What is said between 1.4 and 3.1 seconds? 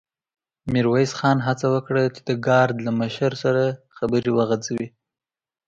هڅه وکړه چې د ګارد له